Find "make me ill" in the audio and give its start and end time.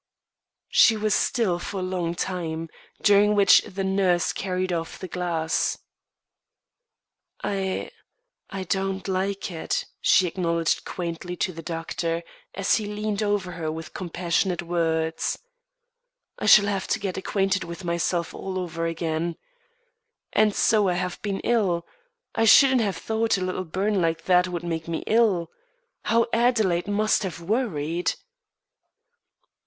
24.63-25.51